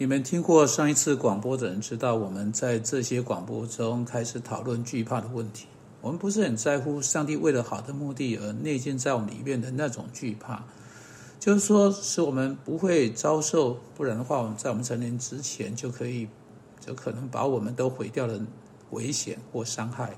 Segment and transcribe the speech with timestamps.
[0.00, 5.66] 你们听过上一次广播的人知道，我们在这些广播中开始讨论惧怕的问题。
[6.00, 10.64] 我们不是很在乎上帝为了好的目的而内建在我们里面的那种惧怕，
[11.38, 16.26] 就是说，使我们不会遭受，不然的话，我们在我们成年之前就可以，
[16.80, 18.40] 就可能把我们都毁掉的
[18.92, 20.16] 危险或伤害。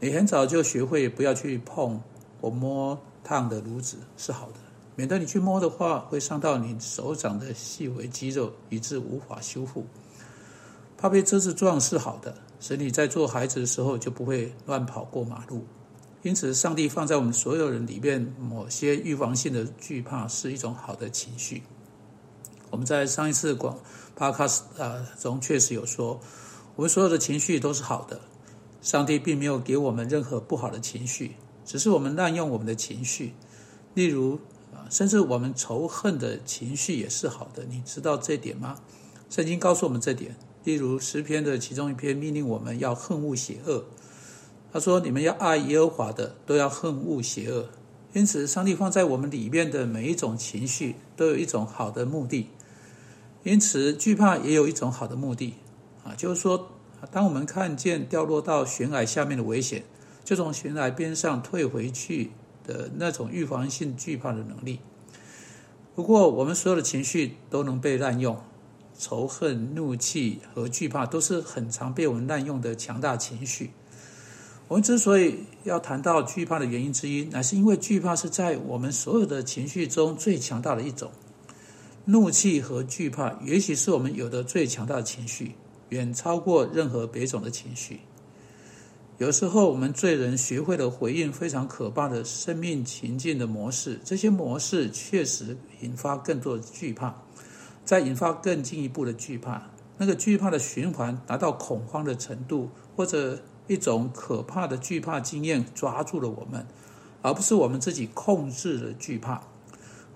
[0.00, 2.00] 你很早就学会不要去碰
[2.40, 4.65] 或摸烫的炉子是好的。
[4.96, 9.84] 免得你去摸的话，会伤到你手掌的细微肌肉，以致无法修复。
[10.96, 15.66] 怕被车子撞是好的，使你在做孩子的时候就不会乱跑过马路。
[16.22, 21.62] 因此，上帝放在我们所有人里面某些预防性的惧怕是一种好的情绪。
[22.70, 23.78] 我们在上一次广
[24.16, 26.18] podcast 啊中确实有说，
[26.74, 28.18] 我们所有的情绪都是好的。
[28.80, 31.36] 上帝并没有给我们任何不好的情绪，
[31.66, 33.34] 只是我们滥用我们的情绪，
[33.92, 34.40] 例如。
[34.88, 38.78] 甚至我们仇恨的情绪也是好的，你知道这点吗？
[39.28, 40.36] 圣经告诉我们这点。
[40.62, 43.84] 例如诗篇的其中一篇命令我们要恨恶邪恶，
[44.72, 47.68] 他说：“你们要爱耶和华的，都要恨恶邪恶。”
[48.12, 52.50] 因此，上帝放在我们里面的每一种情绪都有一种好的目的。
[53.44, 55.54] 因此，惧怕也有一种好的目的
[56.02, 56.68] 啊，就是说，
[57.12, 59.84] 当我们看见掉落到悬崖下面的危险，
[60.24, 62.32] 就从悬崖边上退回去。
[62.66, 64.80] 的那种预防性惧怕的能力。
[65.94, 68.38] 不过，我们所有的情绪都能被滥用，
[68.98, 73.70] 仇恨、怒气和惧怕都是很常被我们滥用的强大情绪。
[74.68, 81.10] 我们之所以要谈到惧怕的原因之一，乃是因为惧怕是在我们所有的情绪中最强大的一种。
[82.04, 85.52] 怒气和惧怕，也许是我们有的最强大的情绪，
[85.88, 88.00] 远超过任何别种的情绪。
[89.18, 97.14] 有时候，我们罪人学会了回应非常可怕的生命情境的模式，这些模式确实引发更多的惧怕，
[97.82, 99.62] 再引发更进一步的惧怕。
[99.96, 106.66] 那个惧怕的循环达到恐慌的程度，或者一种可怕的惧怕经验抓住了我们，
[107.22, 109.42] 而不是我们自己控制了惧怕。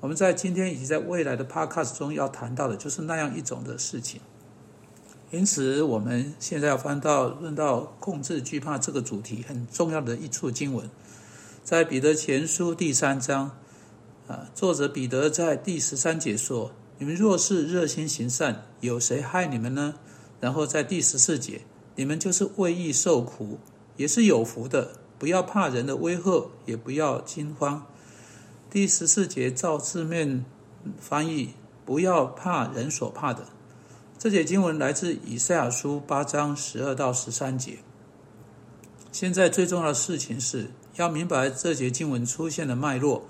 [0.01, 4.21] 我们在今天以及在未来的 Podcast 中要谈到的就是那样一种的事情。
[5.33, 10.91] 因此，我们现在要翻到论到控制惧怕这个主题很重要的一处经文，
[11.63, 13.53] 在彼得前书第三章，
[14.27, 19.95] 啊，作者彼得在第十三节说：“你们若是热心行善，有谁害你们呢？”
[20.41, 21.61] 然后在第十四节
[21.95, 23.61] ：“你们就是为义受苦，
[23.97, 24.97] 也是有福的。
[25.17, 27.87] 不要怕人的威吓，也不要惊慌。”
[28.69, 30.45] 第十四节照字面
[30.99, 31.55] 翻译
[31.87, 33.47] ：“不要怕人所怕的。”
[34.21, 37.79] 这节经文来自以赛亚书八章十二到十三节。
[39.11, 40.67] 现在最重要的事情是
[40.97, 43.25] 要明白这节经文出现的脉络。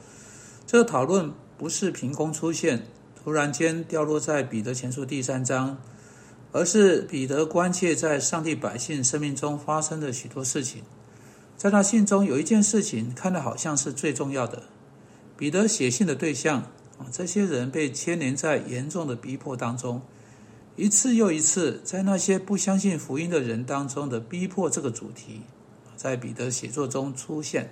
[0.67, 2.83] 这个讨论不是凭空出现，
[3.23, 5.79] 突然间掉落在彼得前书第三章，
[6.51, 10.83] 而是彼得关切在上帝百姓生命中发生的许多事情。
[11.57, 14.65] 在他信中有一件事情，看得好像是最重要的。
[15.37, 16.63] 彼得写信的对象
[16.99, 20.03] 啊，这些人被牵连在严重的逼迫当中。
[20.81, 25.43] 一次又一次，在那些不相信福音的人当中的逼迫这个主题，
[25.95, 27.71] 在彼得写作中出现。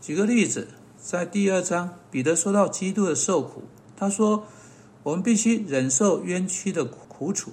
[0.00, 3.64] 举个例子，在第二章，彼得说到基督的受苦，
[3.96, 4.46] 他说
[5.02, 7.50] ：“我们必须忍受冤屈的苦楚。”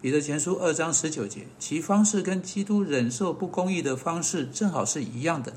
[0.00, 5.54] 彼得前书二章十九节，其方式跟基督忍受不公义的方式正好是一样的。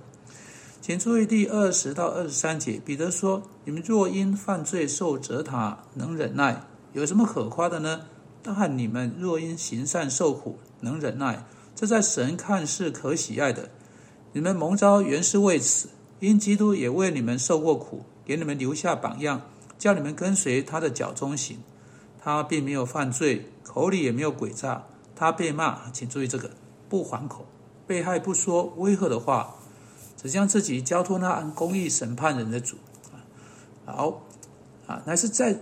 [0.81, 6.63] 请注意第二十到二十三节，彼得说：“你们若因犯罪受责打，能忍耐，
[6.93, 8.01] 有什么可夸的呢？”
[8.43, 13.69] 但你们若因行善受苦，能忍耐，这在神看是可喜爱的。
[14.33, 19.41] 你们蒙召原是为此，因基督也为你们受过苦，给你们留下榜样，
[19.77, 21.59] 叫你们跟随他的脚中行。
[22.19, 24.85] 他并没有犯罪，口里也没有诡诈。
[25.15, 26.51] 他被骂，请注意这个，
[26.89, 27.45] 不还口，
[27.85, 29.55] 被害不说威吓的话，
[30.17, 32.77] 只将自己交托那按公义审判人的主。
[33.85, 34.23] 好。
[34.87, 35.57] 啊，乃是在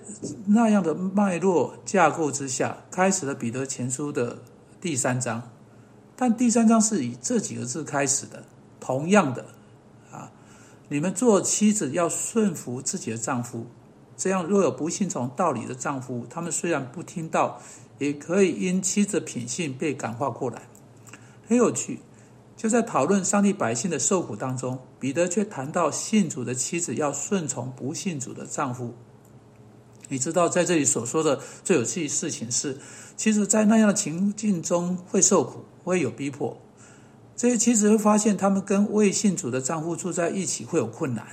[0.47, 4.39] 那样的脉络架构之下，开始了彼得前书的
[4.81, 5.49] 第三章。
[6.15, 8.43] 但第三章是以这几个字开始的。
[8.79, 9.45] 同样的，
[10.09, 10.31] 啊，
[10.87, 13.67] 你们做妻子要顺服自己的丈夫，
[14.15, 17.61] 这样若有不信从道理的丈夫，他们虽然不听到，
[17.97, 20.63] 也可以因妻子品性被感化过来。
[21.47, 21.99] 很有趣，
[22.55, 28.93] 就在讨论上帝百姓的受苦当中，彼得却谈到信主的妻子要顺从不信主的丈夫。
[30.09, 32.77] 你知道，在这里所说的最有趣的事情是，
[33.15, 36.57] 其实，在那样的情境中会受苦，会有逼迫。
[37.35, 41.27] 这些妻子会发现，他们跟未信主的丈夫住在一起会有困难，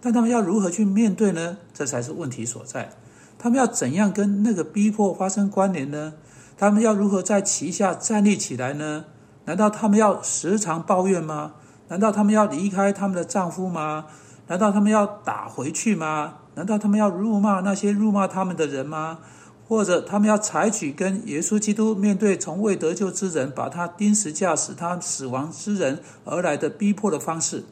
[0.00, 1.58] 但他们要如何去面对呢？
[1.74, 2.90] 这才是问题所在。
[3.38, 6.14] 他们要怎样跟那个逼迫发生关联呢？
[6.56, 9.06] 他们要如何在旗下站立起来呢？
[9.46, 11.54] 难道他们要时常抱怨吗？
[11.88, 14.06] 难道他们要离开他们的丈夫吗？
[14.46, 16.34] 难道他们要打回去吗？
[16.60, 19.20] 难道他们要辱骂那些辱骂他们的人吗？
[19.66, 27.64] 或者他们要采取跟耶稣基督面对从未得救之人把他钉死架使他死亡之人而来的逼迫的方式？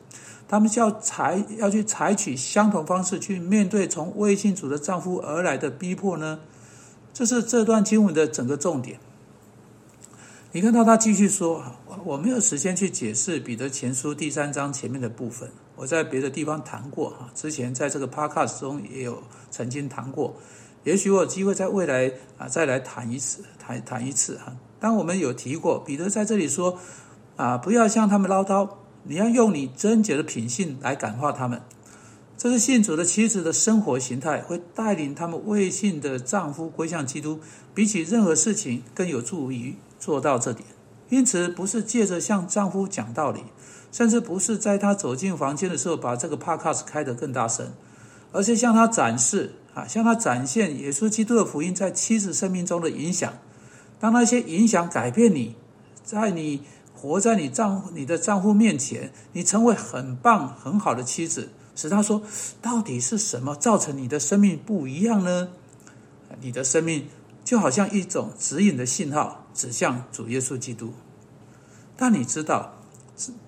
[0.48, 6.38] 他们要采要去采取相同方式去面对从未信主的丈夫而来的逼迫呢？
[7.12, 8.98] 这是这段经文的整个重点。
[10.52, 11.62] 你看到他继续说
[12.06, 20.34] ：“我没有时间去解释彼得前书第三章前面的部分，我在别的地方谈过哈，之前在这个 podcast 中也有曾经谈过，
[20.82, 24.56] 也许我有机会在未来啊再来谈一次，谈谈一次哈。
[24.80, 26.76] 当我们有提过，彼得在这里说
[27.36, 28.68] 啊，不要向他们唠叨。”
[29.04, 31.62] 你要用你贞洁的品性来感化他们，
[32.36, 37.40] 这是信主的妻子的生活形态，会带领他们未信的丈夫归向基督，
[37.72, 40.68] 比起任何事情更有助于做到这点。
[41.08, 43.44] 因此，不是借着向丈夫讲道理，
[43.90, 47.72] 甚至不是在他走进房间的时候把这个 podcast 开得更大声，
[48.32, 53.32] 而是向他展示啊，向他展现耶稣基督的福音在妻子生命中的影响。
[53.98, 55.56] 当那些影响改变你，
[56.02, 56.62] 在你。
[57.00, 62.20] 活在你丈、你的丈夫面前，你成为很棒、很好的妻子，使他说
[62.60, 65.50] ：“到底是什么造成你的生命不一样呢？”
[66.42, 67.06] 你的生命
[67.44, 70.92] 就好像一种指引的信号，指向主耶稣基督。
[71.96, 72.78] 但你知道，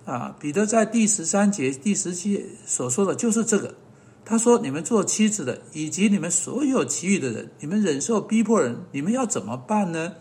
[0.05, 3.77] 啊，彼得在第十三节、第十节所说的就是这个。
[4.25, 10.15] 他说：“你们做妻子的，以及你们所有其余的人，你们忍受逼迫人，你们要怎么办呢？”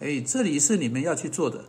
[0.00, 1.64] 哎，这里是你们要去做的。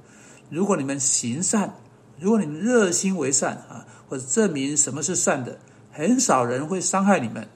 [0.49, 1.75] 如果你们行善，
[2.19, 5.59] 如果你们热心为善啊，或者证明什么是善的，
[5.91, 7.47] 很少人会伤害你们。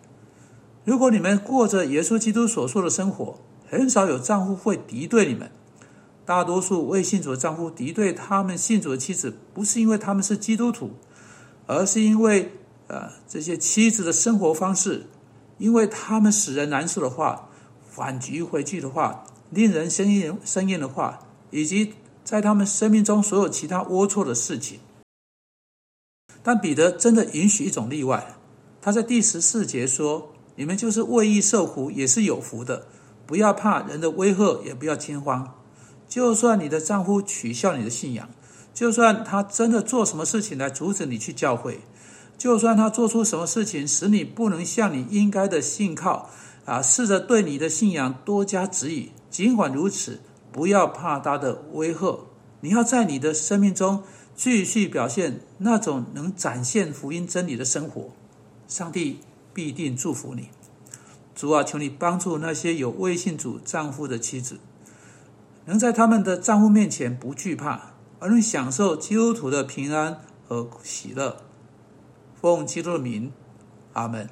[0.85, 5.51] 如果你们过着耶稣基督所说的生活，很少有丈夫会敌对你们。
[6.25, 10.91] 大多数未信主的丈夫敌对他们信主的妻子，不是因为他们是基督徒，
[11.67, 12.51] 而是因为
[12.87, 15.07] 呃这些妻子的生活方式，
[15.57, 17.49] 因为他们使人难受的话，
[17.89, 21.19] 反击回去的话，令人生厌生厌的话，
[21.49, 21.93] 以及。
[22.23, 24.79] 在他们生命中所有其他龌龊的事情，
[26.43, 28.35] 但彼得真的允许一种例外。
[28.79, 32.85] 他在第十四节说：“你们就是为义受苦，也是有福的。
[33.25, 35.55] 不要怕人的威吓，也不要惊慌。
[36.11, 38.29] 就算你的丈夫取笑你的信仰，
[38.71, 41.79] 就算他真的做什么事情来阻止你去教会，
[42.37, 46.29] 就算他做出什么事情使你不能向你应该的信靠，
[46.65, 49.09] 啊，试着对你的信仰多加指引。
[49.31, 50.19] 尽管如此。”
[50.53, 52.25] 不要怕他的威吓，
[52.59, 54.03] 你要在你的生命中
[54.35, 58.11] 继续表现那种能展现福音真理的生活，
[58.67, 59.21] 上帝
[59.53, 60.49] 必定祝福你。
[61.33, 64.59] 主啊，求你帮助那些有微信主丈夫的妻子，
[65.65, 71.37] 能在他们的丈夫面前不惧怕，而能享受基督徒的平安和喜乐。
[72.41, 73.31] 奉基督的名，
[73.93, 74.27] 阿门。